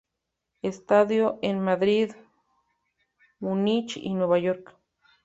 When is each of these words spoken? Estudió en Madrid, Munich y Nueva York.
Estudió 0.63 1.37
en 1.43 1.59
Madrid, 1.59 2.13
Munich 3.39 3.97
y 3.97 4.15
Nueva 4.15 4.39
York. 4.39 4.75